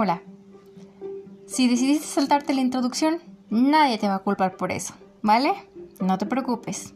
Hola. 0.00 0.22
Si 1.48 1.66
decidiste 1.66 2.06
saltarte 2.06 2.54
la 2.54 2.60
introducción, 2.60 3.20
nadie 3.50 3.98
te 3.98 4.06
va 4.06 4.14
a 4.14 4.18
culpar 4.20 4.56
por 4.56 4.70
eso, 4.70 4.94
¿vale? 5.22 5.52
No 5.98 6.18
te 6.18 6.26
preocupes. 6.26 6.94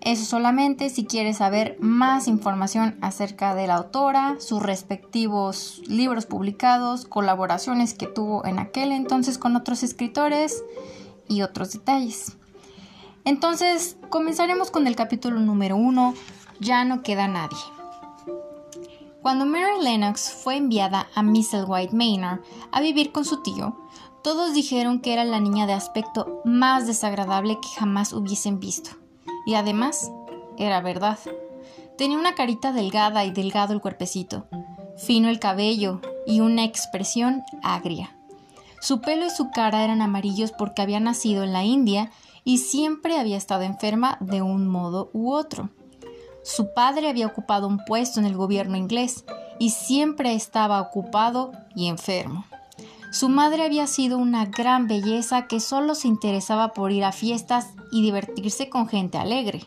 Eso 0.00 0.24
solamente 0.24 0.88
si 0.88 1.04
quieres 1.04 1.36
saber 1.36 1.76
más 1.78 2.26
información 2.26 2.96
acerca 3.02 3.54
de 3.54 3.66
la 3.66 3.74
autora, 3.74 4.36
sus 4.38 4.62
respectivos 4.62 5.82
libros 5.88 6.24
publicados, 6.24 7.04
colaboraciones 7.04 7.92
que 7.92 8.06
tuvo 8.06 8.46
en 8.46 8.58
aquel 8.58 8.92
entonces 8.92 9.36
con 9.36 9.54
otros 9.54 9.82
escritores 9.82 10.64
y 11.28 11.42
otros 11.42 11.70
detalles. 11.72 12.38
Entonces, 13.26 13.98
comenzaremos 14.08 14.70
con 14.70 14.86
el 14.86 14.96
capítulo 14.96 15.38
número 15.38 15.76
uno, 15.76 16.14
Ya 16.60 16.86
no 16.86 17.02
queda 17.02 17.28
nadie. 17.28 17.58
Cuando 19.22 19.44
Mary 19.44 19.82
Lennox 19.82 20.32
fue 20.32 20.56
enviada 20.56 21.08
a 21.14 21.22
White 21.22 21.94
Manor 21.94 22.42
a 22.72 22.80
vivir 22.80 23.12
con 23.12 23.26
su 23.26 23.42
tío, 23.42 23.76
todos 24.22 24.54
dijeron 24.54 25.00
que 25.00 25.12
era 25.12 25.24
la 25.24 25.40
niña 25.40 25.66
de 25.66 25.74
aspecto 25.74 26.40
más 26.44 26.86
desagradable 26.86 27.58
que 27.60 27.68
jamás 27.78 28.14
hubiesen 28.14 28.60
visto. 28.60 28.90
Y 29.44 29.54
además, 29.54 30.10
era 30.56 30.80
verdad. 30.80 31.18
Tenía 31.98 32.18
una 32.18 32.34
carita 32.34 32.72
delgada 32.72 33.24
y 33.26 33.30
delgado 33.30 33.74
el 33.74 33.82
cuerpecito, 33.82 34.46
fino 34.96 35.28
el 35.28 35.38
cabello 35.38 36.00
y 36.26 36.40
una 36.40 36.64
expresión 36.64 37.42
agria. 37.62 38.16
Su 38.80 39.02
pelo 39.02 39.26
y 39.26 39.30
su 39.30 39.50
cara 39.50 39.84
eran 39.84 40.00
amarillos 40.00 40.52
porque 40.52 40.80
había 40.80 41.00
nacido 41.00 41.44
en 41.44 41.52
la 41.52 41.64
India 41.64 42.10
y 42.44 42.58
siempre 42.58 43.18
había 43.18 43.36
estado 43.36 43.62
enferma 43.62 44.16
de 44.20 44.40
un 44.40 44.66
modo 44.66 45.10
u 45.12 45.32
otro. 45.32 45.68
Su 46.42 46.72
padre 46.74 47.08
había 47.08 47.26
ocupado 47.26 47.66
un 47.66 47.78
puesto 47.84 48.20
en 48.20 48.26
el 48.26 48.36
gobierno 48.36 48.76
inglés 48.76 49.24
y 49.58 49.70
siempre 49.70 50.34
estaba 50.34 50.80
ocupado 50.80 51.52
y 51.74 51.88
enfermo. 51.88 52.44
Su 53.12 53.28
madre 53.28 53.64
había 53.64 53.86
sido 53.86 54.18
una 54.18 54.46
gran 54.46 54.86
belleza 54.86 55.48
que 55.48 55.60
solo 55.60 55.94
se 55.94 56.08
interesaba 56.08 56.72
por 56.72 56.92
ir 56.92 57.04
a 57.04 57.12
fiestas 57.12 57.70
y 57.90 58.02
divertirse 58.02 58.68
con 58.68 58.88
gente 58.88 59.18
alegre. 59.18 59.66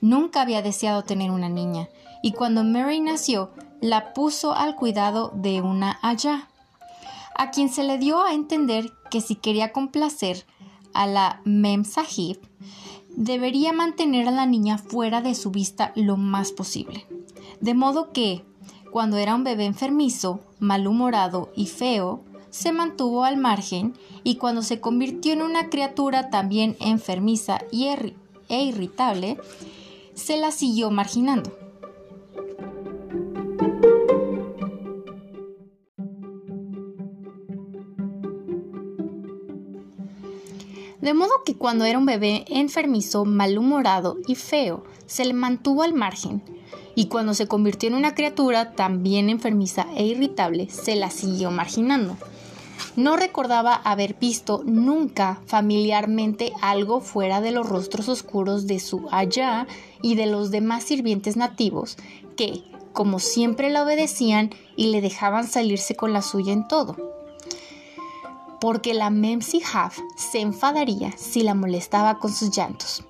Nunca 0.00 0.40
había 0.40 0.62
deseado 0.62 1.02
tener 1.02 1.30
una 1.30 1.48
niña, 1.48 1.88
y 2.22 2.32
cuando 2.32 2.64
Mary 2.64 3.00
nació, 3.00 3.50
la 3.80 4.14
puso 4.14 4.54
al 4.54 4.74
cuidado 4.74 5.30
de 5.34 5.60
una 5.60 5.98
allá, 6.02 6.48
a 7.36 7.50
quien 7.50 7.68
se 7.68 7.84
le 7.84 7.98
dio 7.98 8.24
a 8.24 8.32
entender 8.32 8.90
que 9.10 9.20
si 9.20 9.36
quería 9.36 9.72
complacer 9.72 10.46
a 10.94 11.06
la 11.06 11.40
Mem 11.44 11.84
Sahib, 11.84 12.40
debería 13.18 13.72
mantener 13.72 14.28
a 14.28 14.30
la 14.30 14.46
niña 14.46 14.78
fuera 14.78 15.20
de 15.20 15.34
su 15.34 15.50
vista 15.50 15.92
lo 15.96 16.16
más 16.16 16.52
posible. 16.52 17.04
De 17.60 17.74
modo 17.74 18.12
que, 18.12 18.44
cuando 18.92 19.16
era 19.16 19.34
un 19.34 19.42
bebé 19.42 19.64
enfermizo, 19.64 20.40
malhumorado 20.60 21.50
y 21.56 21.66
feo, 21.66 22.22
se 22.50 22.70
mantuvo 22.70 23.24
al 23.24 23.36
margen 23.36 23.94
y 24.22 24.36
cuando 24.36 24.62
se 24.62 24.80
convirtió 24.80 25.32
en 25.32 25.42
una 25.42 25.68
criatura 25.68 26.30
también 26.30 26.76
enfermiza 26.78 27.58
y 27.72 27.88
e 27.88 28.62
irritable, 28.62 29.36
se 30.14 30.36
la 30.36 30.52
siguió 30.52 30.92
marginando. 30.92 31.52
De 41.08 41.14
modo 41.14 41.42
que 41.42 41.56
cuando 41.56 41.86
era 41.86 41.96
un 41.96 42.04
bebé 42.04 42.44
enfermizo, 42.48 43.24
malhumorado 43.24 44.18
y 44.26 44.34
feo, 44.34 44.84
se 45.06 45.24
le 45.24 45.32
mantuvo 45.32 45.82
al 45.82 45.94
margen, 45.94 46.42
y 46.94 47.06
cuando 47.06 47.32
se 47.32 47.48
convirtió 47.48 47.88
en 47.88 47.94
una 47.94 48.14
criatura 48.14 48.72
también 48.74 49.30
enfermiza 49.30 49.86
e 49.96 50.04
irritable, 50.04 50.68
se 50.68 50.96
la 50.96 51.08
siguió 51.08 51.50
marginando. 51.50 52.18
No 52.94 53.16
recordaba 53.16 53.72
haber 53.72 54.16
visto 54.20 54.60
nunca 54.66 55.40
familiarmente 55.46 56.52
algo 56.60 57.00
fuera 57.00 57.40
de 57.40 57.52
los 57.52 57.66
rostros 57.66 58.10
oscuros 58.10 58.66
de 58.66 58.78
su 58.78 59.08
allá 59.10 59.66
y 60.02 60.14
de 60.14 60.26
los 60.26 60.50
demás 60.50 60.84
sirvientes 60.84 61.38
nativos, 61.38 61.96
que, 62.36 62.64
como 62.92 63.18
siempre 63.18 63.70
la 63.70 63.82
obedecían 63.82 64.50
y 64.76 64.88
le 64.88 65.00
dejaban 65.00 65.46
salirse 65.46 65.96
con 65.96 66.12
la 66.12 66.20
suya 66.20 66.52
en 66.52 66.68
todo 66.68 67.17
porque 68.60 68.94
la 68.94 69.10
Memsi 69.10 69.62
Haf 69.72 69.98
se 70.16 70.40
enfadaría 70.40 71.12
si 71.16 71.42
la 71.42 71.54
molestaba 71.54 72.18
con 72.18 72.32
sus 72.32 72.56
llantos. 72.56 73.04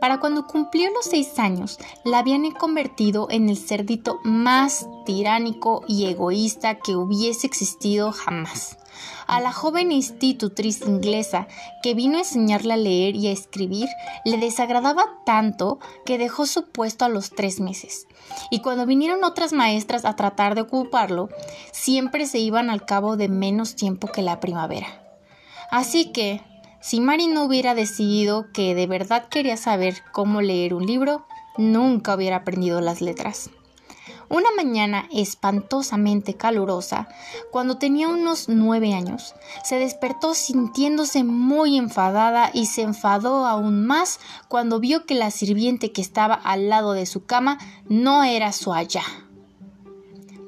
Para 0.00 0.20
cuando 0.20 0.46
cumplió 0.46 0.90
los 0.92 1.04
seis 1.04 1.38
años, 1.38 1.78
la 2.04 2.18
habían 2.18 2.50
convertido 2.52 3.28
en 3.30 3.48
el 3.48 3.56
cerdito 3.56 4.20
más 4.24 4.86
tiránico 5.04 5.82
y 5.86 6.06
egoísta 6.06 6.76
que 6.76 6.96
hubiese 6.96 7.46
existido 7.46 8.12
jamás. 8.12 8.78
A 9.26 9.40
la 9.40 9.52
joven 9.52 9.90
institutriz 9.92 10.82
inglesa 10.82 11.48
que 11.82 11.94
vino 11.94 12.16
a 12.16 12.20
enseñarle 12.20 12.74
a 12.74 12.76
leer 12.76 13.16
y 13.16 13.26
a 13.26 13.32
escribir 13.32 13.88
le 14.24 14.38
desagradaba 14.38 15.04
tanto 15.24 15.80
que 16.04 16.16
dejó 16.16 16.46
su 16.46 16.70
puesto 16.70 17.04
a 17.04 17.08
los 17.08 17.30
tres 17.30 17.60
meses. 17.60 18.06
Y 18.50 18.60
cuando 18.60 18.86
vinieron 18.86 19.24
otras 19.24 19.52
maestras 19.52 20.04
a 20.04 20.14
tratar 20.16 20.54
de 20.54 20.62
ocuparlo, 20.62 21.28
siempre 21.72 22.26
se 22.26 22.38
iban 22.38 22.70
al 22.70 22.84
cabo 22.84 23.16
de 23.16 23.28
menos 23.28 23.74
tiempo 23.74 24.06
que 24.08 24.22
la 24.22 24.40
primavera. 24.40 25.02
Así 25.70 26.12
que, 26.12 26.42
si 26.86 27.00
Mary 27.00 27.26
no 27.26 27.42
hubiera 27.42 27.74
decidido 27.74 28.52
que 28.52 28.76
de 28.76 28.86
verdad 28.86 29.28
quería 29.28 29.56
saber 29.56 30.04
cómo 30.12 30.40
leer 30.40 30.72
un 30.72 30.86
libro, 30.86 31.26
nunca 31.56 32.14
hubiera 32.14 32.36
aprendido 32.36 32.80
las 32.80 33.00
letras. 33.00 33.50
Una 34.28 34.50
mañana 34.56 35.08
espantosamente 35.12 36.34
calurosa, 36.34 37.08
cuando 37.50 37.76
tenía 37.76 38.06
unos 38.06 38.48
nueve 38.48 38.94
años, 38.94 39.34
se 39.64 39.80
despertó 39.80 40.32
sintiéndose 40.34 41.24
muy 41.24 41.76
enfadada 41.76 42.52
y 42.54 42.66
se 42.66 42.82
enfadó 42.82 43.46
aún 43.46 43.84
más 43.84 44.20
cuando 44.46 44.78
vio 44.78 45.06
que 45.06 45.16
la 45.16 45.32
sirviente 45.32 45.90
que 45.90 46.02
estaba 46.02 46.34
al 46.34 46.68
lado 46.68 46.92
de 46.92 47.06
su 47.06 47.24
cama 47.24 47.58
no 47.88 48.22
era 48.22 48.52
su 48.52 48.72
allá. 48.72 49.02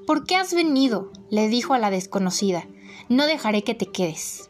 ¿Por 0.06 0.24
qué 0.24 0.36
has 0.36 0.54
venido? 0.54 1.10
le 1.30 1.48
dijo 1.48 1.74
a 1.74 1.80
la 1.80 1.90
desconocida. 1.90 2.68
No 3.08 3.26
dejaré 3.26 3.64
que 3.64 3.74
te 3.74 3.86
quedes. 3.86 4.47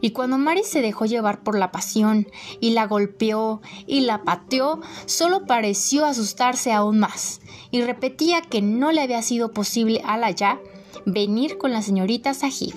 Y 0.00 0.10
cuando 0.10 0.38
Mary 0.38 0.62
se 0.64 0.82
dejó 0.82 1.06
llevar 1.06 1.42
por 1.42 1.58
la 1.58 1.72
pasión 1.72 2.28
y 2.60 2.70
la 2.70 2.86
golpeó 2.86 3.60
y 3.86 4.00
la 4.00 4.22
pateó, 4.22 4.80
solo 5.06 5.46
pareció 5.46 6.04
asustarse 6.04 6.72
aún 6.72 6.98
más 6.98 7.40
y 7.70 7.82
repetía 7.82 8.40
que 8.42 8.62
no 8.62 8.92
le 8.92 9.02
había 9.02 9.22
sido 9.22 9.52
posible 9.52 10.02
a 10.04 10.16
la 10.16 10.30
ya 10.30 10.60
venir 11.06 11.58
con 11.58 11.72
la 11.72 11.82
señorita 11.82 12.34
Sahib. 12.34 12.74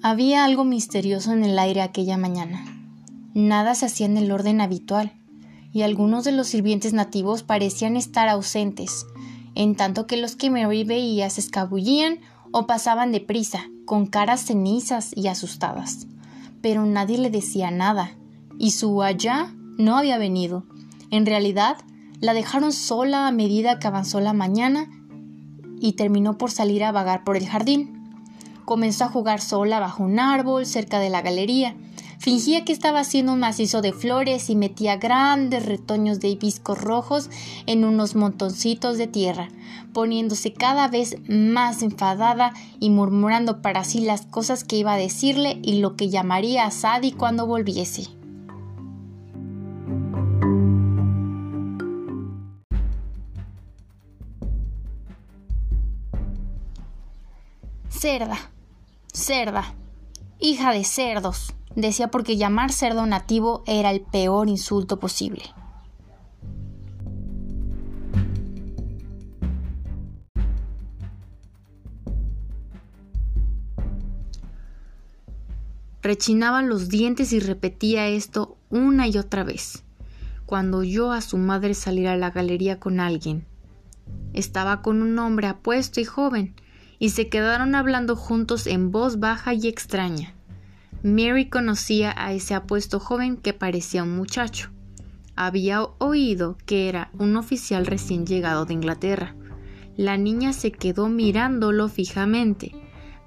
Había 0.00 0.44
algo 0.44 0.64
misterioso 0.64 1.32
en 1.32 1.44
el 1.44 1.58
aire 1.58 1.82
aquella 1.82 2.16
mañana. 2.16 2.64
Nada 3.34 3.74
se 3.74 3.86
hacía 3.86 4.06
en 4.06 4.16
el 4.16 4.30
orden 4.32 4.60
habitual 4.60 5.17
y 5.78 5.82
algunos 5.82 6.24
de 6.24 6.32
los 6.32 6.48
sirvientes 6.48 6.92
nativos 6.92 7.44
parecían 7.44 7.96
estar 7.96 8.28
ausentes, 8.28 9.06
en 9.54 9.76
tanto 9.76 10.08
que 10.08 10.16
los 10.16 10.34
que 10.34 10.50
Mary 10.50 10.82
veía 10.82 11.30
se 11.30 11.40
escabullían 11.40 12.18
o 12.50 12.66
pasaban 12.66 13.12
deprisa, 13.12 13.68
con 13.84 14.06
caras 14.06 14.44
cenizas 14.44 15.12
y 15.14 15.28
asustadas. 15.28 16.08
Pero 16.62 16.84
nadie 16.84 17.16
le 17.16 17.30
decía 17.30 17.70
nada, 17.70 18.10
y 18.58 18.72
su 18.72 19.04
allá 19.04 19.54
no 19.76 19.96
había 19.96 20.18
venido. 20.18 20.64
En 21.12 21.26
realidad, 21.26 21.76
la 22.20 22.34
dejaron 22.34 22.72
sola 22.72 23.28
a 23.28 23.30
medida 23.30 23.78
que 23.78 23.86
avanzó 23.86 24.18
la 24.18 24.32
mañana 24.32 24.88
y 25.80 25.92
terminó 25.92 26.38
por 26.38 26.50
salir 26.50 26.82
a 26.82 26.90
vagar 26.90 27.22
por 27.22 27.36
el 27.36 27.48
jardín. 27.48 28.02
Comenzó 28.64 29.04
a 29.04 29.10
jugar 29.10 29.40
sola 29.40 29.78
bajo 29.78 30.02
un 30.02 30.18
árbol 30.18 30.66
cerca 30.66 30.98
de 30.98 31.08
la 31.08 31.22
galería, 31.22 31.76
Fingía 32.18 32.64
que 32.64 32.72
estaba 32.72 32.98
haciendo 33.00 33.32
un 33.32 33.38
macizo 33.38 33.80
de 33.80 33.92
flores 33.92 34.50
y 34.50 34.56
metía 34.56 34.96
grandes 34.96 35.64
retoños 35.64 36.18
de 36.18 36.28
hibiscos 36.28 36.80
rojos 36.80 37.30
en 37.66 37.84
unos 37.84 38.16
montoncitos 38.16 38.98
de 38.98 39.06
tierra, 39.06 39.50
poniéndose 39.92 40.52
cada 40.52 40.88
vez 40.88 41.16
más 41.28 41.80
enfadada 41.80 42.52
y 42.80 42.90
murmurando 42.90 43.62
para 43.62 43.84
sí 43.84 44.00
las 44.00 44.26
cosas 44.26 44.64
que 44.64 44.76
iba 44.76 44.94
a 44.94 44.98
decirle 44.98 45.60
y 45.62 45.78
lo 45.78 45.94
que 45.94 46.08
llamaría 46.08 46.66
a 46.66 46.72
Sadie 46.72 47.14
cuando 47.14 47.46
volviese. 47.46 48.08
Cerda, 57.88 58.50
cerda, 59.12 59.74
hija 60.40 60.72
de 60.72 60.82
cerdos 60.82 61.54
decía 61.74 62.08
porque 62.08 62.36
llamar 62.36 62.72
cerdo 62.72 63.06
nativo 63.06 63.62
era 63.66 63.90
el 63.90 64.00
peor 64.00 64.48
insulto 64.48 64.98
posible. 64.98 65.42
Rechinaba 76.00 76.62
los 76.62 76.88
dientes 76.88 77.32
y 77.32 77.40
repetía 77.40 78.08
esto 78.08 78.56
una 78.70 79.08
y 79.08 79.18
otra 79.18 79.44
vez, 79.44 79.84
cuando 80.46 80.78
oyó 80.78 81.12
a 81.12 81.20
su 81.20 81.36
madre 81.36 81.74
salir 81.74 82.08
a 82.08 82.16
la 82.16 82.30
galería 82.30 82.80
con 82.80 82.98
alguien. 82.98 83.44
Estaba 84.32 84.80
con 84.80 85.02
un 85.02 85.18
hombre 85.18 85.48
apuesto 85.48 86.00
y 86.00 86.04
joven, 86.04 86.54
y 86.98 87.10
se 87.10 87.28
quedaron 87.28 87.74
hablando 87.74 88.16
juntos 88.16 88.66
en 88.66 88.90
voz 88.90 89.18
baja 89.18 89.52
y 89.52 89.68
extraña. 89.68 90.37
Mary 91.02 91.48
conocía 91.48 92.12
a 92.16 92.32
ese 92.32 92.54
apuesto 92.54 92.98
joven 92.98 93.36
que 93.36 93.52
parecía 93.52 94.02
un 94.02 94.16
muchacho. 94.16 94.70
Había 95.36 95.82
oído 95.98 96.58
que 96.66 96.88
era 96.88 97.10
un 97.16 97.36
oficial 97.36 97.86
recién 97.86 98.26
llegado 98.26 98.64
de 98.64 98.74
Inglaterra. 98.74 99.36
La 99.96 100.16
niña 100.16 100.52
se 100.52 100.72
quedó 100.72 101.08
mirándolo 101.08 101.88
fijamente, 101.88 102.72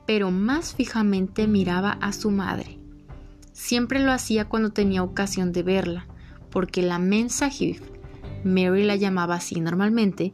pero 0.06 0.32
más 0.32 0.76
fijamente 0.76 1.48
miraba 1.48 1.92
a 1.92 2.12
su 2.12 2.32
madre. 2.32 2.78
Siempre 3.54 4.00
lo 4.00 4.12
hacía 4.12 4.50
cuando 4.50 4.72
tenía 4.72 5.04
ocasión 5.04 5.54
de 5.54 5.64
verla, 5.64 6.08
porque 6.50 6.82
la 6.82 7.00
mensajif, 7.00 7.82
Mary 8.44 8.84
la 8.84 8.98
llamaba 8.98 9.36
así 9.36 9.62
normalmente, 9.62 10.34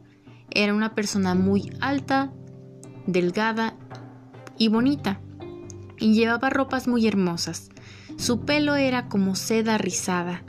era 0.50 0.74
una 0.74 0.96
persona 0.96 1.36
muy 1.36 1.70
alta, 1.80 2.32
delgada 3.06 3.76
y 4.56 4.68
bonita, 4.68 5.20
y 5.98 6.14
llevaba 6.14 6.50
ropas 6.50 6.88
muy 6.88 7.06
hermosas. 7.06 7.70
Su 8.16 8.44
pelo 8.44 8.76
era 8.76 9.08
como 9.08 9.34
seda 9.34 9.78
rizada, 9.78 10.42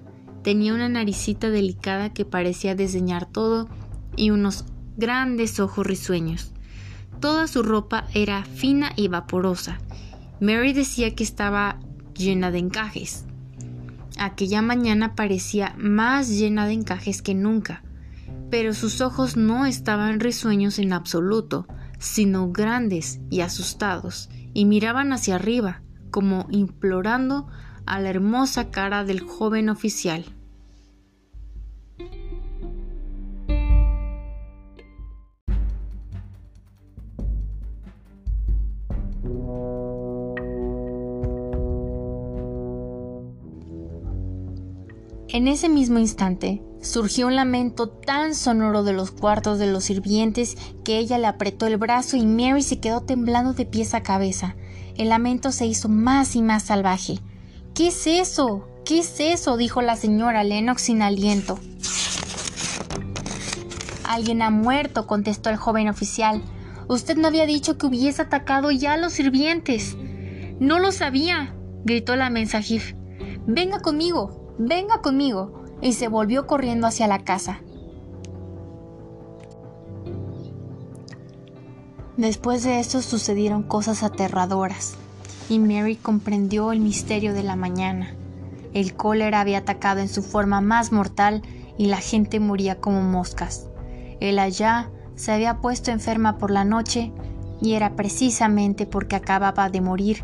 tenía 0.43 0.73
una 0.73 0.89
naricita 0.89 1.49
delicada 1.49 2.13
que 2.13 2.25
parecía 2.25 2.75
desdeñar 2.75 3.25
todo 3.25 3.69
y 4.15 4.31
unos 4.31 4.65
grandes 4.97 5.59
ojos 5.59 5.85
risueños. 5.85 6.51
Toda 7.19 7.47
su 7.47 7.63
ropa 7.63 8.07
era 8.13 8.43
fina 8.43 8.91
y 8.95 9.07
vaporosa. 9.09 9.79
Mary 10.39 10.73
decía 10.73 11.15
que 11.15 11.23
estaba 11.23 11.79
llena 12.15 12.51
de 12.51 12.59
encajes. 12.59 13.25
Aquella 14.17 14.61
mañana 14.61 15.15
parecía 15.15 15.75
más 15.77 16.29
llena 16.29 16.65
de 16.65 16.73
encajes 16.73 17.21
que 17.21 17.35
nunca, 17.35 17.83
pero 18.49 18.73
sus 18.73 19.01
ojos 19.01 19.37
no 19.37 19.65
estaban 19.65 20.19
risueños 20.19 20.79
en 20.79 20.93
absoluto, 20.93 21.67
sino 21.99 22.51
grandes 22.51 23.19
y 23.29 23.41
asustados, 23.41 24.29
y 24.59 24.65
miraban 24.65 25.13
hacia 25.13 25.35
arriba, 25.35 25.81
como 26.11 26.45
implorando 26.49 27.47
a 27.85 28.01
la 28.01 28.09
hermosa 28.09 28.71
cara 28.71 29.05
del 29.05 29.21
joven 29.21 29.69
oficial. 29.69 30.25
En 45.29 45.47
ese 45.47 45.69
mismo 45.69 45.99
instante, 45.99 46.61
surgió 46.81 47.27
un 47.27 47.35
lamento 47.35 47.89
tan 47.89 48.35
sonoro 48.35 48.83
de 48.83 48.93
los 48.93 49.11
cuartos 49.11 49.59
de 49.59 49.67
los 49.67 49.83
sirvientes 49.85 50.57
que 50.83 50.97
ella 50.97 51.17
le 51.17 51.27
apretó 51.27 51.67
el 51.67 51.77
brazo 51.77 52.17
y 52.17 52.25
Mary 52.25 52.63
se 52.63 52.79
quedó 52.79 53.01
temblando 53.01 53.53
de 53.53 53.65
pies 53.65 53.93
a 53.93 54.03
cabeza. 54.03 54.55
El 54.95 55.09
lamento 55.09 55.51
se 55.51 55.65
hizo 55.65 55.89
más 55.89 56.35
y 56.35 56.41
más 56.41 56.63
salvaje. 56.63 57.19
¿Qué 57.73 57.87
es 57.87 58.07
eso? 58.07 58.67
¿Qué 58.85 58.99
es 58.99 59.19
eso? 59.19 59.57
dijo 59.57 59.81
la 59.81 59.95
señora 59.95 60.43
Lennox 60.43 60.81
sin 60.83 61.01
aliento. 61.01 61.59
Alguien 64.03 64.41
ha 64.41 64.49
muerto, 64.49 65.05
contestó 65.05 65.49
el 65.49 65.57
joven 65.57 65.87
oficial. 65.87 66.41
Usted 66.87 67.15
no 67.15 67.27
había 67.27 67.45
dicho 67.45 67.77
que 67.77 67.85
hubiese 67.85 68.23
atacado 68.23 68.71
ya 68.71 68.93
a 68.93 68.97
los 68.97 69.13
sirvientes. 69.13 69.95
No 70.59 70.79
lo 70.79 70.91
sabía, 70.91 71.55
gritó 71.85 72.15
la 72.15 72.29
mensajif. 72.29 72.95
Venga 73.45 73.79
conmigo, 73.79 74.39
Venga 74.61 75.01
conmigo. 75.01 75.58
Y 75.81 75.93
se 75.93 76.07
volvió 76.07 76.47
corriendo 76.47 76.87
hacia 76.87 77.07
la 77.07 77.19
casa. 77.19 77.61
Después 82.17 82.63
de 82.63 82.79
eso 82.79 83.01
sucedieron 83.01 83.63
cosas 83.63 84.03
aterradoras, 84.03 84.95
y 85.47 85.57
Mary 85.57 85.95
comprendió 85.95 86.73
el 86.73 86.81
misterio 86.81 87.33
de 87.33 87.43
la 87.43 87.55
mañana. 87.55 88.13
El 88.73 88.93
cólera 88.93 89.39
había 89.39 89.59
atacado 89.59 90.01
en 90.01 90.09
su 90.09 90.21
forma 90.21 90.61
más 90.61 90.91
mortal 90.91 91.41
y 91.77 91.85
la 91.85 91.97
gente 91.97 92.39
moría 92.39 92.79
como 92.79 93.01
moscas. 93.01 93.67
El 94.19 94.37
allá 94.37 94.89
se 95.15 95.31
había 95.31 95.61
puesto 95.61 95.91
enferma 95.91 96.37
por 96.37 96.51
la 96.51 96.65
noche 96.65 97.11
y 97.61 97.73
era 97.73 97.95
precisamente 97.95 98.85
porque 98.85 99.15
acababa 99.15 99.69
de 99.69 99.81
morir, 99.81 100.23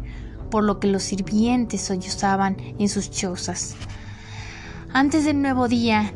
por 0.51 0.63
lo 0.63 0.80
que 0.80 0.88
los 0.88 1.04
sirvientes 1.04 1.81
sollozaban 1.81 2.58
en 2.78 2.90
sus 2.90 3.10
chozas. 3.10 3.75
Antes 4.95 5.25
del 5.25 5.42
nuevo 5.42 5.68
día, 5.68 6.13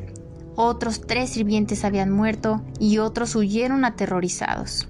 otros 0.56 1.02
tres 1.06 1.32
sirvientes 1.32 1.84
habían 1.84 2.12
muerto 2.12 2.62
y 2.80 3.00
otros 3.00 3.36
huyeron 3.36 3.84
aterrorizados. 3.84 4.88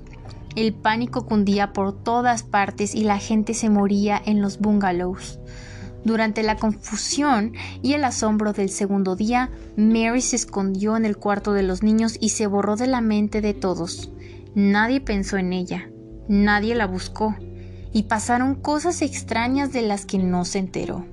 El 0.55 0.75
pánico 0.75 1.25
cundía 1.25 1.73
por 1.73 2.03
todas 2.03 2.43
partes 2.43 2.93
y 2.93 3.03
la 3.03 3.17
gente 3.17 3.55
se 3.55 3.71
moría 3.71 4.21
en 4.23 4.43
los 4.43 4.59
bungalows. 4.59 5.39
Durante 6.03 6.43
la 6.43 6.55
confusión 6.55 7.53
y 7.81 7.93
el 7.93 8.03
asombro 8.03 8.53
del 8.53 8.69
segundo 8.69 9.15
día, 9.15 9.49
Mary 9.75 10.21
se 10.21 10.35
escondió 10.35 10.95
en 10.95 11.03
el 11.03 11.17
cuarto 11.17 11.53
de 11.53 11.63
los 11.63 11.81
niños 11.81 12.15
y 12.21 12.29
se 12.29 12.45
borró 12.45 12.75
de 12.75 12.85
la 12.85 13.01
mente 13.01 13.41
de 13.41 13.55
todos. 13.55 14.11
Nadie 14.53 15.01
pensó 15.01 15.37
en 15.37 15.51
ella, 15.51 15.89
nadie 16.27 16.75
la 16.75 16.85
buscó, 16.85 17.35
y 17.91 18.03
pasaron 18.03 18.53
cosas 18.53 19.01
extrañas 19.01 19.73
de 19.73 19.81
las 19.81 20.05
que 20.05 20.19
no 20.19 20.45
se 20.45 20.59
enteró. 20.59 21.07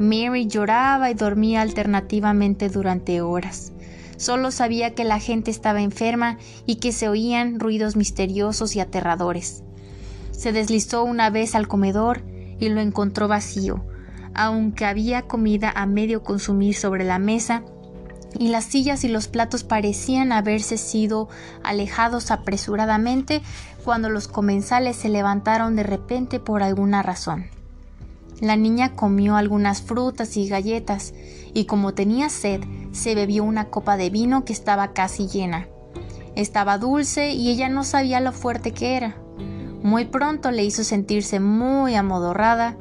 Mary 0.00 0.46
lloraba 0.46 1.10
y 1.10 1.14
dormía 1.14 1.60
alternativamente 1.60 2.68
durante 2.68 3.20
horas. 3.20 3.72
Solo 4.16 4.50
sabía 4.50 4.94
que 4.94 5.04
la 5.04 5.20
gente 5.20 5.50
estaba 5.50 5.80
enferma 5.80 6.38
y 6.66 6.76
que 6.76 6.92
se 6.92 7.08
oían 7.08 7.60
ruidos 7.60 7.94
misteriosos 7.94 8.74
y 8.74 8.80
aterradores. 8.80 9.62
Se 10.32 10.52
deslizó 10.52 11.04
una 11.04 11.30
vez 11.30 11.54
al 11.54 11.68
comedor 11.68 12.22
y 12.58 12.68
lo 12.68 12.80
encontró 12.80 13.28
vacío, 13.28 13.84
aunque 14.34 14.84
había 14.84 15.22
comida 15.22 15.72
a 15.74 15.86
medio 15.86 16.22
consumir 16.22 16.74
sobre 16.74 17.04
la 17.04 17.18
mesa 17.18 17.62
y 18.38 18.48
las 18.48 18.64
sillas 18.64 19.04
y 19.04 19.08
los 19.08 19.28
platos 19.28 19.64
parecían 19.64 20.32
haberse 20.32 20.76
sido 20.76 21.28
alejados 21.62 22.30
apresuradamente 22.30 23.42
cuando 23.84 24.10
los 24.10 24.28
comensales 24.28 24.96
se 24.96 25.08
levantaron 25.08 25.76
de 25.76 25.82
repente 25.82 26.40
por 26.40 26.62
alguna 26.62 27.02
razón. 27.02 27.46
La 28.40 28.56
niña 28.56 28.94
comió 28.94 29.36
algunas 29.36 29.82
frutas 29.82 30.36
y 30.36 30.48
galletas, 30.48 31.12
y 31.54 31.64
como 31.64 31.94
tenía 31.94 32.28
sed, 32.28 32.62
se 32.92 33.14
bebió 33.14 33.42
una 33.42 33.66
copa 33.66 33.96
de 33.96 34.10
vino 34.10 34.44
que 34.44 34.52
estaba 34.52 34.92
casi 34.92 35.26
llena. 35.26 35.66
Estaba 36.36 36.78
dulce 36.78 37.32
y 37.32 37.50
ella 37.50 37.68
no 37.68 37.82
sabía 37.82 38.20
lo 38.20 38.32
fuerte 38.32 38.72
que 38.72 38.96
era. 38.96 39.16
Muy 39.82 40.04
pronto 40.04 40.52
le 40.52 40.64
hizo 40.64 40.84
sentirse 40.84 41.40
muy 41.40 41.96
amodorrada, 41.96 42.76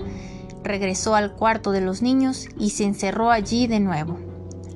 regresó 0.63 1.15
al 1.15 1.33
cuarto 1.33 1.71
de 1.71 1.81
los 1.81 2.03
niños 2.03 2.49
y 2.59 2.71
se 2.71 2.83
encerró 2.83 3.31
allí 3.31 3.65
de 3.65 3.79
nuevo. 3.79 4.26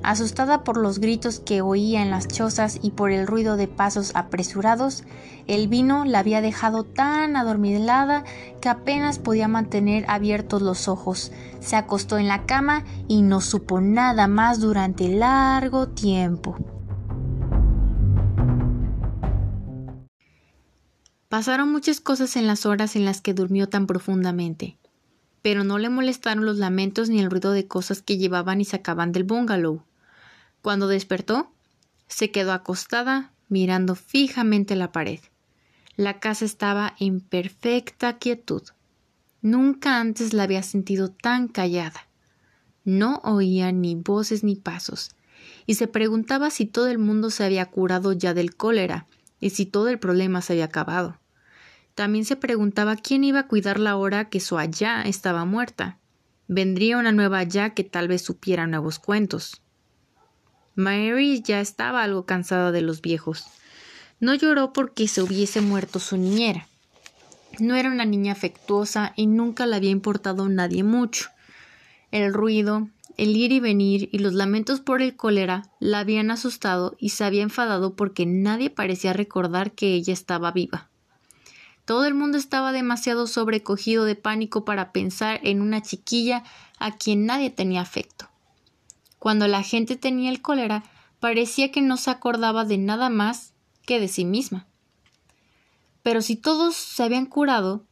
Asustada 0.04 0.64
por 0.64 0.78
los 0.78 0.98
gritos 0.98 1.38
que 1.38 1.62
oía 1.62 2.02
en 2.02 2.10
las 2.10 2.26
chozas 2.26 2.80
y 2.82 2.90
por 2.90 3.12
el 3.12 3.26
ruido 3.26 3.56
de 3.56 3.68
pasos 3.68 4.10
apresurados, 4.16 5.04
el 5.46 5.68
vino 5.68 6.04
la 6.04 6.18
había 6.18 6.40
dejado 6.40 6.82
tan 6.82 7.36
adormilada 7.36 8.24
que 8.60 8.68
apenas 8.68 9.20
podía 9.20 9.46
mantener 9.46 10.04
abiertos 10.08 10.60
los 10.60 10.88
ojos. 10.88 11.30
Se 11.60 11.76
acostó 11.76 12.18
en 12.18 12.26
la 12.26 12.46
cama 12.46 12.84
y 13.06 13.22
no 13.22 13.40
supo 13.40 13.80
nada 13.80 14.26
más 14.26 14.60
durante 14.60 15.08
largo 15.08 15.88
tiempo. 15.88 16.56
Pasaron 21.28 21.70
muchas 21.70 22.00
cosas 22.00 22.34
en 22.34 22.48
las 22.48 22.66
horas 22.66 22.96
en 22.96 23.04
las 23.04 23.20
que 23.20 23.34
durmió 23.34 23.68
tan 23.68 23.86
profundamente, 23.86 24.76
pero 25.42 25.62
no 25.62 25.78
le 25.78 25.88
molestaron 25.88 26.44
los 26.44 26.58
lamentos 26.58 27.08
ni 27.08 27.20
el 27.20 27.30
ruido 27.30 27.52
de 27.52 27.68
cosas 27.68 28.02
que 28.02 28.18
llevaban 28.18 28.60
y 28.60 28.64
sacaban 28.64 29.12
del 29.12 29.24
bungalow. 29.24 29.82
Cuando 30.62 30.88
despertó, 30.88 31.52
se 32.06 32.30
quedó 32.30 32.52
acostada 32.52 33.32
mirando 33.48 33.94
fijamente 33.94 34.76
la 34.76 34.92
pared. 34.92 35.20
La 35.96 36.20
casa 36.20 36.44
estaba 36.44 36.94
en 36.98 37.20
perfecta 37.20 38.18
quietud. 38.18 38.62
Nunca 39.42 40.00
antes 40.00 40.32
la 40.32 40.44
había 40.44 40.62
sentido 40.62 41.10
tan 41.10 41.48
callada. 41.48 42.08
No 42.84 43.20
oía 43.24 43.72
ni 43.72 43.94
voces 43.96 44.44
ni 44.44 44.56
pasos, 44.56 45.10
y 45.66 45.74
se 45.74 45.88
preguntaba 45.88 46.50
si 46.50 46.64
todo 46.64 46.86
el 46.86 46.98
mundo 46.98 47.30
se 47.30 47.44
había 47.44 47.66
curado 47.66 48.12
ya 48.12 48.32
del 48.32 48.54
cólera 48.54 49.06
y 49.40 49.50
si 49.50 49.66
todo 49.66 49.88
el 49.88 49.98
problema 49.98 50.40
se 50.40 50.54
había 50.54 50.66
acabado. 50.66 51.18
También 51.94 52.24
se 52.24 52.36
preguntaba 52.36 52.96
quién 52.96 53.24
iba 53.24 53.40
a 53.40 53.48
cuidarla 53.48 53.90
ahora 53.90 54.28
que 54.28 54.40
su 54.40 54.58
allá 54.58 55.02
estaba 55.02 55.44
muerta. 55.44 55.98
Vendría 56.48 56.98
una 56.98 57.12
nueva 57.12 57.38
allá 57.38 57.70
que 57.70 57.84
tal 57.84 58.08
vez 58.08 58.22
supiera 58.22 58.66
nuevos 58.66 58.98
cuentos. 58.98 59.60
Mary 60.74 61.42
ya 61.42 61.60
estaba 61.60 62.02
algo 62.02 62.24
cansada 62.26 62.72
de 62.72 62.82
los 62.82 63.02
viejos. 63.02 63.46
No 64.20 64.34
lloró 64.34 64.72
porque 64.72 65.08
se 65.08 65.22
hubiese 65.22 65.60
muerto 65.60 65.98
su 65.98 66.16
niñera. 66.16 66.68
No 67.58 67.74
era 67.74 67.90
una 67.90 68.04
niña 68.04 68.32
afectuosa 68.32 69.12
y 69.16 69.26
nunca 69.26 69.66
le 69.66 69.76
había 69.76 69.90
importado 69.90 70.48
nadie 70.48 70.82
mucho. 70.82 71.28
El 72.10 72.32
ruido 72.32 72.88
el 73.16 73.36
ir 73.36 73.52
y 73.52 73.60
venir 73.60 74.08
y 74.12 74.18
los 74.18 74.32
lamentos 74.34 74.80
por 74.80 75.02
el 75.02 75.16
cólera 75.16 75.64
la 75.80 76.00
habían 76.00 76.30
asustado 76.30 76.96
y 76.98 77.10
se 77.10 77.24
había 77.24 77.42
enfadado 77.42 77.94
porque 77.94 78.26
nadie 78.26 78.70
parecía 78.70 79.12
recordar 79.12 79.72
que 79.72 79.94
ella 79.94 80.12
estaba 80.12 80.50
viva. 80.50 80.88
Todo 81.84 82.06
el 82.06 82.14
mundo 82.14 82.38
estaba 82.38 82.72
demasiado 82.72 83.26
sobrecogido 83.26 84.04
de 84.04 84.14
pánico 84.14 84.64
para 84.64 84.92
pensar 84.92 85.40
en 85.42 85.60
una 85.60 85.82
chiquilla 85.82 86.44
a 86.78 86.96
quien 86.96 87.26
nadie 87.26 87.50
tenía 87.50 87.80
afecto. 87.80 88.28
Cuando 89.22 89.46
la 89.46 89.62
gente 89.62 89.94
tenía 89.94 90.30
el 90.30 90.42
cólera, 90.42 90.82
parecía 91.20 91.70
que 91.70 91.80
no 91.80 91.96
se 91.96 92.10
acordaba 92.10 92.64
de 92.64 92.76
nada 92.76 93.08
más 93.08 93.52
que 93.86 94.00
de 94.00 94.08
sí 94.08 94.24
misma. 94.24 94.66
Pero 96.02 96.22
si 96.22 96.34
todos 96.34 96.74
se 96.74 97.04
habían 97.04 97.26
curado, 97.26 97.84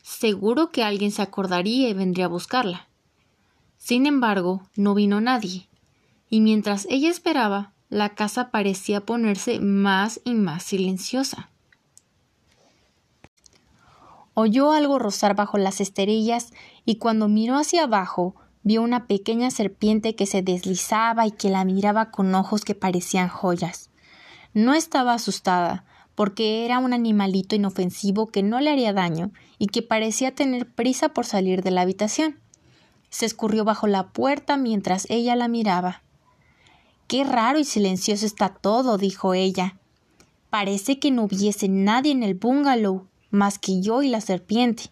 seguro 0.00 0.70
que 0.70 0.82
alguien 0.82 1.10
se 1.10 1.20
acordaría 1.20 1.90
y 1.90 1.92
vendría 1.92 2.24
a 2.24 2.28
buscarla. 2.28 2.88
Sin 3.76 4.06
embargo, 4.06 4.62
no 4.76 4.94
vino 4.94 5.20
nadie, 5.20 5.68
y 6.30 6.40
mientras 6.40 6.86
ella 6.88 7.10
esperaba, 7.10 7.74
la 7.90 8.14
casa 8.14 8.50
parecía 8.50 9.04
ponerse 9.04 9.60
más 9.60 10.22
y 10.24 10.32
más 10.32 10.62
silenciosa. 10.62 11.50
Oyó 14.32 14.72
algo 14.72 14.98
rozar 14.98 15.36
bajo 15.36 15.58
las 15.58 15.82
esterillas 15.82 16.54
y 16.86 16.96
cuando 16.96 17.28
miró 17.28 17.56
hacia 17.58 17.82
abajo 17.82 18.36
vio 18.62 18.82
una 18.82 19.06
pequeña 19.06 19.50
serpiente 19.50 20.14
que 20.14 20.26
se 20.26 20.42
deslizaba 20.42 21.26
y 21.26 21.30
que 21.30 21.50
la 21.50 21.64
miraba 21.64 22.10
con 22.10 22.34
ojos 22.34 22.64
que 22.64 22.74
parecían 22.74 23.28
joyas. 23.28 23.90
No 24.54 24.74
estaba 24.74 25.14
asustada, 25.14 25.84
porque 26.14 26.64
era 26.64 26.78
un 26.78 26.92
animalito 26.92 27.54
inofensivo 27.54 28.26
que 28.26 28.42
no 28.42 28.60
le 28.60 28.70
haría 28.70 28.92
daño 28.92 29.30
y 29.58 29.66
que 29.66 29.82
parecía 29.82 30.34
tener 30.34 30.68
prisa 30.68 31.10
por 31.10 31.26
salir 31.26 31.62
de 31.62 31.70
la 31.70 31.82
habitación. 31.82 32.40
Se 33.10 33.24
escurrió 33.24 33.64
bajo 33.64 33.86
la 33.86 34.08
puerta 34.08 34.56
mientras 34.56 35.06
ella 35.10 35.36
la 35.36 35.48
miraba. 35.48 36.02
Qué 37.06 37.24
raro 37.24 37.58
y 37.58 37.64
silencioso 37.64 38.26
está 38.26 38.48
todo, 38.48 38.98
dijo 38.98 39.32
ella. 39.32 39.78
Parece 40.50 40.98
que 40.98 41.10
no 41.10 41.24
hubiese 41.24 41.68
nadie 41.68 42.12
en 42.12 42.22
el 42.22 42.34
bungalow 42.34 43.06
más 43.30 43.58
que 43.58 43.80
yo 43.80 44.02
y 44.02 44.08
la 44.08 44.20
serpiente. 44.20 44.90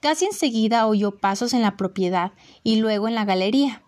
Casi 0.00 0.26
enseguida 0.26 0.86
oyó 0.86 1.12
pasos 1.12 1.52
en 1.54 1.62
la 1.62 1.76
propiedad 1.76 2.32
y 2.62 2.76
luego 2.76 3.08
en 3.08 3.14
la 3.14 3.24
galería. 3.24 3.82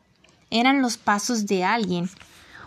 Eran 0.51 0.83
los 0.83 0.97
pasos 0.97 1.47
de 1.47 1.65
alguien. 1.65 2.11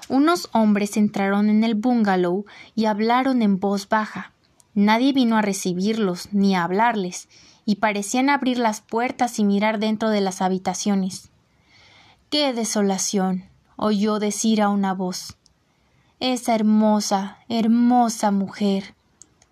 Unos 0.08 0.50
hombres 0.54 0.96
entraron 0.96 1.50
en 1.50 1.64
el 1.64 1.76
bungalow 1.76 2.46
y 2.76 2.86
hablaron 2.86 3.42
en 3.42 3.60
voz 3.60 3.90
baja. 3.90 4.32
Nadie 4.74 5.14
vino 5.14 5.38
a 5.38 5.42
recibirlos 5.42 6.30
ni 6.32 6.56
a 6.56 6.64
hablarles, 6.64 7.28
y 7.66 7.76
parecían 7.76 8.30
abrir 8.30 8.58
las 8.58 8.82
puertas 8.82 9.40
y 9.40 9.44
mirar 9.44 9.80
dentro 9.80 10.10
de 10.10 10.22
las 10.22 10.42
habitaciones. 10.42 11.30
¡Qué 12.30 12.54
desolación! 12.54 13.46
oyó 13.76 14.20
decir 14.20 14.62
a 14.62 14.70
una 14.70 14.94
voz. 14.94 15.38
Esa 16.20 16.56
hermosa, 16.56 17.38
hermosa 17.50 18.32
mujer. 18.32 18.96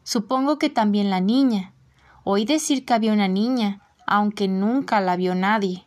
Supongo 0.03 0.57
que 0.57 0.69
también 0.69 1.09
la 1.09 1.19
niña. 1.21 1.73
Oí 2.23 2.45
decir 2.45 2.85
que 2.85 2.93
había 2.93 3.13
una 3.13 3.27
niña, 3.27 3.80
aunque 4.11 4.49
nunca 4.49 4.99
la 4.99 5.15
vio 5.15 5.35
nadie. 5.35 5.85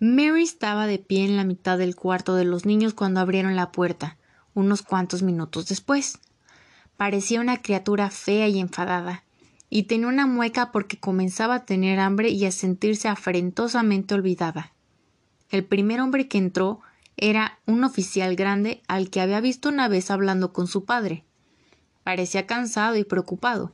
Mary 0.00 0.42
estaba 0.42 0.88
de 0.88 0.98
pie 0.98 1.24
en 1.24 1.36
la 1.36 1.44
mitad 1.44 1.78
del 1.78 1.94
cuarto 1.94 2.34
de 2.34 2.44
los 2.44 2.66
niños 2.66 2.94
cuando 2.94 3.20
abrieron 3.20 3.54
la 3.54 3.70
puerta, 3.70 4.16
unos 4.54 4.82
cuantos 4.82 5.22
minutos 5.22 5.68
después. 5.68 6.18
Parecía 6.96 7.40
una 7.40 7.62
criatura 7.62 8.10
fea 8.10 8.48
y 8.48 8.58
enfadada, 8.58 9.22
y 9.68 9.84
tenía 9.84 10.08
una 10.08 10.26
mueca 10.26 10.72
porque 10.72 10.98
comenzaba 10.98 11.54
a 11.54 11.64
tener 11.64 12.00
hambre 12.00 12.30
y 12.30 12.44
a 12.44 12.50
sentirse 12.50 13.06
afrentosamente 13.06 14.14
olvidada. 14.14 14.72
El 15.48 15.64
primer 15.64 16.00
hombre 16.00 16.26
que 16.26 16.38
entró 16.38 16.80
era 17.16 17.60
un 17.66 17.84
oficial 17.84 18.34
grande 18.34 18.82
al 18.88 19.10
que 19.10 19.20
había 19.20 19.40
visto 19.40 19.68
una 19.68 19.86
vez 19.86 20.10
hablando 20.10 20.52
con 20.52 20.66
su 20.66 20.84
padre. 20.84 21.22
Parecía 22.02 22.48
cansado 22.48 22.96
y 22.96 23.04
preocupado, 23.04 23.72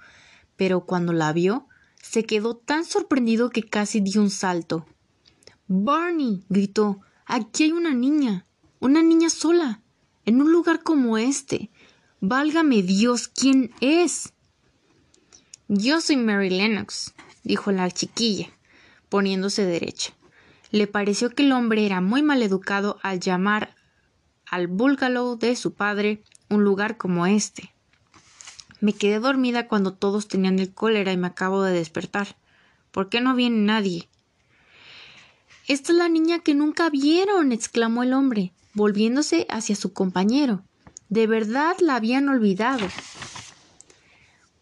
pero 0.56 0.84
cuando 0.84 1.12
la 1.12 1.32
vio, 1.32 1.66
se 2.02 2.24
quedó 2.24 2.56
tan 2.56 2.84
sorprendido 2.84 3.50
que 3.50 3.62
casi 3.62 4.00
dio 4.00 4.20
un 4.20 4.30
salto. 4.30 4.86
Barney. 5.68 6.44
gritó. 6.48 7.00
Aquí 7.26 7.64
hay 7.64 7.72
una 7.72 7.94
niña. 7.94 8.46
Una 8.78 9.02
niña 9.02 9.30
sola. 9.30 9.82
En 10.24 10.40
un 10.40 10.52
lugar 10.52 10.82
como 10.82 11.18
este. 11.18 11.70
Válgame 12.20 12.82
Dios, 12.82 13.28
¿quién 13.28 13.72
es? 13.80 14.32
Yo 15.68 16.00
soy 16.00 16.16
Mary 16.16 16.48
Lennox, 16.48 17.12
dijo 17.42 17.72
la 17.72 17.90
chiquilla, 17.90 18.48
poniéndose 19.08 19.66
derecha. 19.66 20.14
Le 20.70 20.86
pareció 20.86 21.30
que 21.30 21.42
el 21.42 21.52
hombre 21.52 21.84
era 21.84 22.00
muy 22.00 22.22
mal 22.22 22.42
educado 22.42 22.98
al 23.02 23.20
llamar 23.20 23.74
al 24.48 24.68
bungalow 24.68 25.36
de 25.36 25.56
su 25.56 25.74
padre 25.74 26.22
un 26.48 26.64
lugar 26.64 26.96
como 26.96 27.26
este. 27.26 27.74
Me 28.86 28.92
quedé 28.92 29.18
dormida 29.18 29.66
cuando 29.66 29.94
todos 29.94 30.28
tenían 30.28 30.60
el 30.60 30.72
cólera 30.72 31.10
y 31.10 31.16
me 31.16 31.26
acabo 31.26 31.64
de 31.64 31.72
despertar. 31.72 32.36
¿Por 32.92 33.08
qué 33.08 33.20
no 33.20 33.34
viene 33.34 33.56
nadie? 33.56 34.08
Esta 35.66 35.90
es 35.90 35.98
la 35.98 36.08
niña 36.08 36.38
que 36.38 36.54
nunca 36.54 36.88
vieron, 36.88 37.50
exclamó 37.50 38.04
el 38.04 38.12
hombre, 38.12 38.52
volviéndose 38.74 39.44
hacia 39.50 39.74
su 39.74 39.92
compañero. 39.92 40.62
De 41.08 41.26
verdad 41.26 41.74
la 41.80 41.96
habían 41.96 42.28
olvidado. 42.28 42.86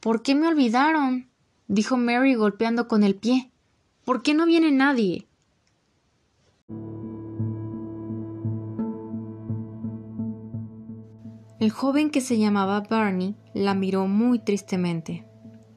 ¿Por 0.00 0.22
qué 0.22 0.34
me 0.34 0.48
olvidaron? 0.48 1.28
dijo 1.68 1.98
Mary 1.98 2.34
golpeando 2.34 2.88
con 2.88 3.04
el 3.04 3.16
pie. 3.16 3.50
¿Por 4.06 4.22
qué 4.22 4.32
no 4.32 4.46
viene 4.46 4.70
nadie? 4.70 5.26
El 11.60 11.70
joven 11.70 12.10
que 12.10 12.20
se 12.20 12.36
llamaba 12.36 12.80
Barney 12.80 13.36
la 13.54 13.74
miró 13.74 14.08
muy 14.08 14.40
tristemente. 14.40 15.24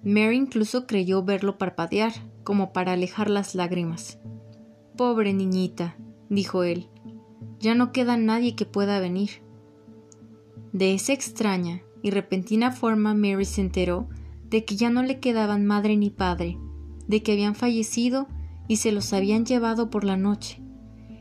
Mary 0.04 0.36
incluso 0.36 0.88
creyó 0.88 1.24
verlo 1.24 1.58
parpadear, 1.58 2.14
como 2.44 2.74
para 2.74 2.94
alejar 2.94 3.30
las 3.30 3.54
lágrimas. 3.54 4.20
Pobre 4.96 5.34
niñita, 5.34 5.98
dijo 6.30 6.64
él, 6.64 6.90
ya 7.60 7.76
no 7.76 7.92
queda 7.92 8.18
nadie 8.18 8.56
que 8.56 8.66
pueda 8.66 9.00
venir. 9.00 9.44
De 10.74 10.94
esa 10.94 11.14
extraña 11.14 11.84
y 12.02 12.10
repentina 12.10 12.72
forma 12.72 13.14
Mary 13.14 13.46
se 13.46 13.62
enteró 13.62 14.10
de 14.50 14.66
que 14.66 14.76
ya 14.76 14.90
no 14.90 15.04
le 15.04 15.20
quedaban 15.20 15.66
madre 15.66 15.96
ni 15.98 16.10
padre, 16.10 16.58
de 17.08 17.22
que 17.22 17.34
habían 17.34 17.54
fallecido 17.54 18.28
y 18.68 18.78
se 18.78 18.92
los 18.92 19.14
habían 19.14 19.46
llevado 19.46 19.90
por 19.90 20.04
la 20.04 20.18
noche 20.18 20.62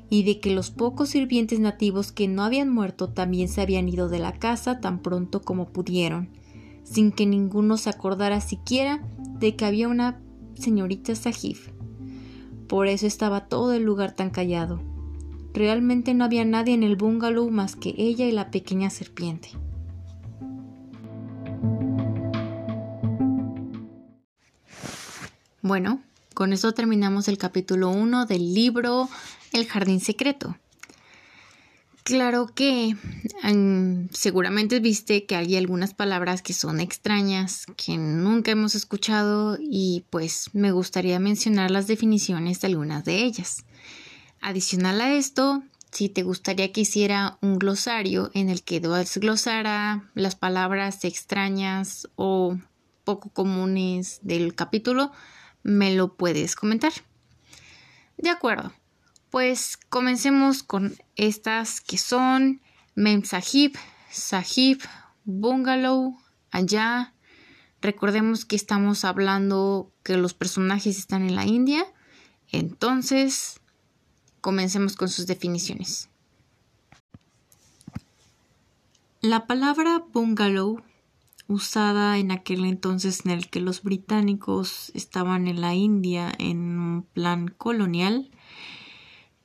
y 0.08 0.22
de 0.22 0.40
que 0.40 0.54
los 0.54 0.70
pocos 0.70 1.10
sirvientes 1.10 1.58
nativos 1.60 2.12
que 2.12 2.28
no 2.28 2.44
habían 2.44 2.72
muerto 2.72 3.08
también 3.08 3.48
se 3.48 3.60
habían 3.60 3.88
ido 3.88 4.08
de 4.08 4.18
la 4.18 4.32
casa 4.32 4.80
tan 4.80 5.00
pronto 5.00 5.42
como 5.42 5.68
pudieron, 5.68 6.30
sin 6.84 7.12
que 7.12 7.26
ninguno 7.26 7.76
se 7.76 7.90
acordara 7.90 8.40
siquiera 8.40 9.02
de 9.38 9.56
que 9.56 9.64
había 9.64 9.88
una 9.88 10.20
señorita 10.54 11.14
Sahif. 11.14 11.70
Por 12.68 12.86
eso 12.86 13.06
estaba 13.06 13.48
todo 13.48 13.72
el 13.74 13.82
lugar 13.82 14.12
tan 14.12 14.30
callado. 14.30 14.80
Realmente 15.52 16.14
no 16.14 16.24
había 16.24 16.44
nadie 16.44 16.74
en 16.74 16.82
el 16.82 16.96
bungalow 16.96 17.50
más 17.50 17.76
que 17.76 17.94
ella 17.96 18.26
y 18.26 18.32
la 18.32 18.50
pequeña 18.50 18.90
serpiente. 18.90 19.50
Bueno, 25.62 26.00
con 26.34 26.52
eso 26.52 26.72
terminamos 26.72 27.26
el 27.26 27.38
capítulo 27.38 27.90
1 27.90 28.26
del 28.26 28.54
libro 28.54 29.08
el 29.56 29.66
jardín 29.66 30.00
secreto. 30.00 30.56
Claro 32.06 32.46
que 32.54 32.94
seguramente 34.12 34.78
viste 34.78 35.26
que 35.26 35.34
hay 35.34 35.56
algunas 35.56 35.92
palabras 35.92 36.40
que 36.40 36.52
son 36.52 36.78
extrañas, 36.78 37.66
que 37.76 37.98
nunca 37.98 38.52
hemos 38.52 38.76
escuchado 38.76 39.58
y 39.60 40.04
pues 40.10 40.50
me 40.52 40.70
gustaría 40.70 41.18
mencionar 41.18 41.72
las 41.72 41.88
definiciones 41.88 42.60
de 42.60 42.68
algunas 42.68 43.04
de 43.04 43.24
ellas. 43.24 43.64
Adicional 44.40 45.00
a 45.00 45.14
esto, 45.14 45.64
si 45.90 46.08
te 46.08 46.22
gustaría 46.22 46.70
que 46.70 46.82
hiciera 46.82 47.38
un 47.42 47.58
glosario 47.58 48.30
en 48.34 48.50
el 48.50 48.62
que 48.62 48.78
desglosara 48.78 50.08
las 50.14 50.36
palabras 50.36 51.04
extrañas 51.04 52.08
o 52.14 52.56
poco 53.02 53.30
comunes 53.30 54.20
del 54.22 54.54
capítulo, 54.54 55.10
me 55.64 55.92
lo 55.92 56.14
puedes 56.14 56.54
comentar. 56.54 56.92
De 58.16 58.30
acuerdo. 58.30 58.72
Pues 59.36 59.76
comencemos 59.76 60.62
con 60.62 60.96
estas 61.14 61.82
que 61.82 61.98
son 61.98 62.62
Mem 62.94 63.22
Sahib, 63.22 63.76
Sahib, 64.10 64.78
Bungalow, 65.26 66.16
allá. 66.50 67.12
Recordemos 67.82 68.46
que 68.46 68.56
estamos 68.56 69.04
hablando 69.04 69.92
que 70.02 70.16
los 70.16 70.32
personajes 70.32 70.96
están 70.96 71.20
en 71.20 71.34
la 71.34 71.44
India. 71.44 71.84
Entonces, 72.50 73.60
comencemos 74.40 74.96
con 74.96 75.10
sus 75.10 75.26
definiciones. 75.26 76.08
La 79.20 79.46
palabra 79.46 80.02
bungalow 80.14 80.82
usada 81.46 82.16
en 82.16 82.30
aquel 82.30 82.64
entonces 82.64 83.26
en 83.26 83.32
el 83.32 83.50
que 83.50 83.60
los 83.60 83.82
británicos 83.82 84.90
estaban 84.94 85.46
en 85.46 85.60
la 85.60 85.74
India 85.74 86.32
en 86.38 86.78
un 86.78 87.02
plan 87.02 87.48
colonial. 87.48 88.30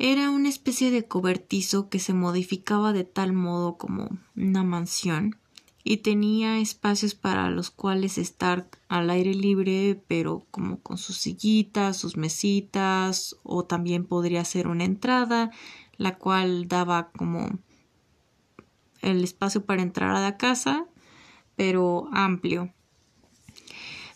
Era 0.03 0.31
una 0.31 0.49
especie 0.49 0.89
de 0.89 1.07
cobertizo 1.07 1.87
que 1.87 1.99
se 1.99 2.15
modificaba 2.15 2.91
de 2.91 3.03
tal 3.03 3.33
modo 3.33 3.77
como 3.77 4.09
una 4.35 4.63
mansión 4.63 5.35
y 5.83 5.97
tenía 5.97 6.57
espacios 6.57 7.13
para 7.13 7.51
los 7.51 7.69
cuales 7.69 8.17
estar 8.17 8.67
al 8.87 9.11
aire 9.11 9.35
libre, 9.35 10.03
pero 10.07 10.47
como 10.49 10.79
con 10.79 10.97
sus 10.97 11.17
sillitas, 11.17 11.97
sus 11.97 12.17
mesitas, 12.17 13.37
o 13.43 13.65
también 13.65 14.05
podría 14.05 14.43
ser 14.43 14.67
una 14.67 14.85
entrada, 14.85 15.51
la 15.97 16.17
cual 16.17 16.67
daba 16.67 17.11
como 17.11 17.59
el 19.03 19.23
espacio 19.23 19.67
para 19.67 19.83
entrar 19.83 20.15
a 20.15 20.21
la 20.21 20.35
casa 20.35 20.87
pero 21.55 22.09
amplio. 22.11 22.73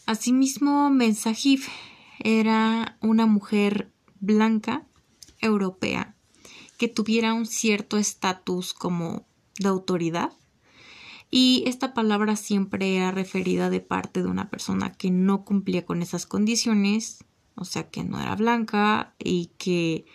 Asimismo, 0.08 0.90
Mensajif 0.90 1.68
era 2.18 2.98
una 3.02 3.28
mujer 3.28 3.92
blanca 4.20 4.88
europea 5.46 6.16
que 6.78 6.88
tuviera 6.88 7.34
un 7.34 7.46
cierto 7.46 7.98
estatus 7.98 8.74
como 8.74 9.26
de 9.60 9.70
autoridad 9.70 10.32
y 11.32 11.64
esta 11.66 11.94
palabra 11.94 12.36
siempre 12.36 12.96
era 12.96 13.12
referida 13.12 13.70
de 13.70 13.82
parte 13.82 14.22
de 14.22 14.30
una 14.30 14.50
persona 14.50 14.94
que 14.94 15.12
no 15.12 15.44
cumplía 15.44 15.86
con 15.86 16.02
esas 16.02 16.26
condiciones, 16.26 17.24
o 17.56 17.66
sea 17.66 17.90
que 17.90 18.04
no 18.04 18.22
era 18.22 18.36
blanca 18.36 19.14
y 19.20 19.52
que 19.58 20.06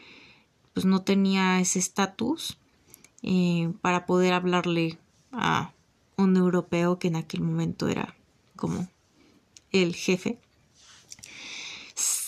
pues 0.73 0.87
no 0.87 1.03
tenía 1.03 1.61
ese 1.61 1.79
estatus 1.79 2.59
eh, 3.23 3.73
para 3.83 4.07
poder 4.07 4.33
hablarle 4.33 4.99
a 5.33 5.73
un 6.17 6.37
europeo 6.37 6.99
que 6.99 7.09
en 7.09 7.17
aquel 7.17 7.43
momento 7.43 7.89
era 7.89 8.17
como 8.57 8.89
el 9.73 9.95
jefe. 9.95 10.39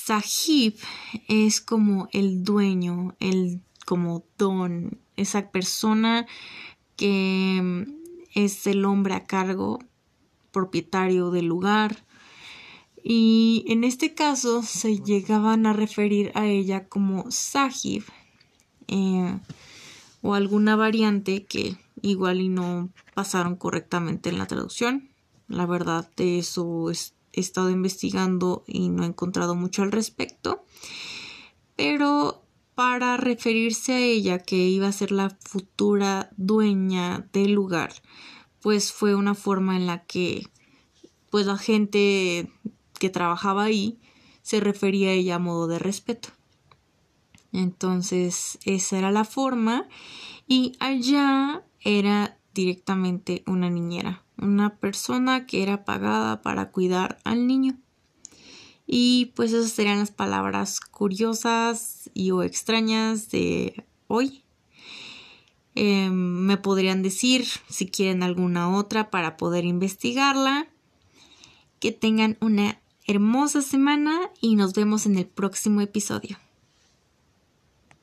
Sahib 0.04 0.74
es 1.28 1.60
como 1.60 2.08
el 2.12 2.42
dueño, 2.42 3.14
el 3.20 3.60
como 3.86 4.24
don, 4.36 4.98
esa 5.16 5.50
persona 5.52 6.26
que 6.96 7.60
mm, 7.62 7.82
es 8.34 8.66
el 8.66 8.84
hombre 8.84 9.14
a 9.14 9.26
cargo, 9.26 9.78
propietario 10.50 11.30
del 11.30 11.46
lugar. 11.46 12.04
Y 13.04 13.64
en 13.68 13.84
este 13.84 14.12
caso 14.14 14.62
se 14.62 14.98
llegaban 14.98 15.66
a 15.66 15.72
referir 15.72 16.32
a 16.34 16.46
ella 16.46 16.88
como 16.88 17.30
Sahib 17.30 18.04
eh, 18.88 19.38
o 20.20 20.34
alguna 20.34 20.74
variante 20.74 21.44
que 21.44 21.76
igual 22.00 22.40
y 22.40 22.48
no 22.48 22.90
pasaron 23.14 23.54
correctamente 23.54 24.30
en 24.30 24.38
la 24.38 24.46
traducción. 24.48 25.10
La 25.46 25.66
verdad 25.66 26.10
de 26.16 26.38
eso 26.38 26.90
he 27.32 27.40
estado 27.40 27.70
investigando 27.70 28.64
y 28.66 28.88
no 28.88 29.04
he 29.04 29.06
encontrado 29.06 29.54
mucho 29.54 29.82
al 29.82 29.92
respecto. 29.92 30.64
Pero 31.76 32.42
para 32.74 33.16
referirse 33.16 33.92
a 33.92 33.98
ella, 33.98 34.38
que 34.38 34.56
iba 34.56 34.88
a 34.88 34.92
ser 34.92 35.12
la 35.12 35.36
futura 35.40 36.30
dueña 36.36 37.28
del 37.32 37.52
lugar, 37.52 37.92
pues 38.60 38.92
fue 38.92 39.14
una 39.14 39.34
forma 39.34 39.76
en 39.76 39.86
la 39.86 40.04
que 40.04 40.46
pues 41.30 41.46
la 41.46 41.58
gente 41.58 42.50
que 42.98 43.10
trabajaba 43.10 43.64
ahí 43.64 43.98
se 44.42 44.60
refería 44.60 45.08
a 45.08 45.12
ella 45.12 45.36
a 45.36 45.38
modo 45.38 45.66
de 45.66 45.78
respeto. 45.78 46.28
Entonces, 47.52 48.58
esa 48.64 48.98
era 48.98 49.10
la 49.10 49.24
forma. 49.24 49.88
Y 50.46 50.76
allá 50.80 51.64
era 51.80 52.38
directamente 52.54 53.42
una 53.46 53.70
niñera, 53.70 54.21
una 54.42 54.76
persona 54.76 55.46
que 55.46 55.62
era 55.62 55.84
pagada 55.84 56.42
para 56.42 56.70
cuidar 56.70 57.18
al 57.24 57.46
niño. 57.46 57.78
Y 58.86 59.32
pues 59.36 59.52
esas 59.52 59.70
serían 59.70 60.00
las 60.00 60.10
palabras 60.10 60.80
curiosas 60.80 62.10
y 62.14 62.30
o 62.32 62.42
extrañas 62.42 63.30
de 63.30 63.86
hoy. 64.08 64.44
Em, 65.74 66.12
me 66.12 66.58
podrían 66.58 67.02
decir 67.02 67.46
si 67.68 67.86
quieren 67.86 68.22
alguna 68.22 68.76
otra 68.76 69.10
para 69.10 69.36
poder 69.36 69.64
investigarla. 69.64 70.68
Que 71.80 71.92
tengan 71.92 72.36
una 72.40 72.80
hermosa 73.06 73.62
semana 73.62 74.30
y 74.40 74.56
nos 74.56 74.74
vemos 74.74 75.06
en 75.06 75.16
el 75.16 75.26
próximo 75.26 75.80
episodio. 75.80 76.41